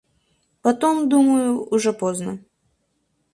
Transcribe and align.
Потом, 0.63 1.09
думаю, 1.09 1.61
уже 1.69 1.93
поздно. 1.93 2.39